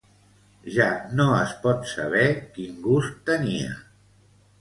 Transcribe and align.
Ja 0.77 0.85
no 1.19 1.27
es 1.39 1.53
pot 1.65 1.85
saber 1.91 2.23
quin 2.55 2.79
gust 2.87 3.21
tenia 3.29 3.77